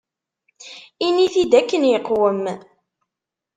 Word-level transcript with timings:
Ini-t-id 1.07 1.53
akken 1.59 1.83
iqwem. 1.97 2.43